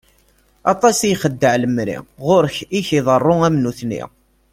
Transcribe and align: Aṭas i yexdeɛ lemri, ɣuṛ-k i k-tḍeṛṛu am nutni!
Aṭas 0.73 0.97
i 1.01 1.07
yexdeɛ 1.11 1.55
lemri, 1.61 1.97
ɣuṛ-k 2.25 2.57
i 2.77 2.79
k-tḍeṛṛu 2.87 3.35
am 3.47 3.55
nutni! 3.63 4.01